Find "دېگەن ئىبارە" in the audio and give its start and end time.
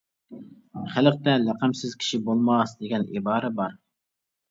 2.83-3.57